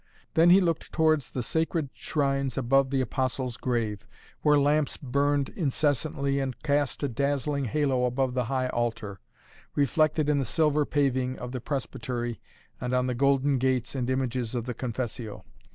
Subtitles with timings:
[0.33, 4.07] Then he looked towards the sacred shrines above the Apostle's grave,
[4.41, 9.19] where lamps burned incessantly and cast a dazzling halo above the high altar,
[9.75, 12.41] reflected in the silver paving of the presbytery
[12.79, 15.43] and on the golden gates and images of the Confessio.